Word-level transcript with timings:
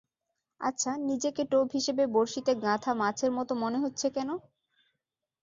আচ্ছা, 0.61 0.91
নিজেকে 1.09 1.41
টোপ 1.51 1.67
হিসেবে 1.73 2.03
বড়শিতে 2.15 2.51
গাঁথা 2.63 2.91
মাছের 2.95 3.31
মতো 3.37 3.53
মনে 3.63 3.77
হচ্ছে 3.79 4.07
কেন? 4.15 4.29